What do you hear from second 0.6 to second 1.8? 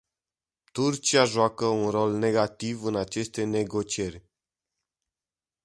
Turcia joacă